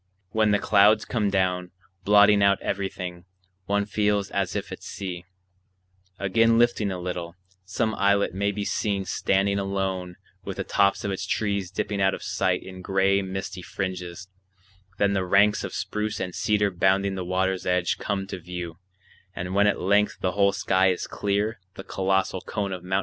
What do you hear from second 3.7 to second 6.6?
feels as if at sea; again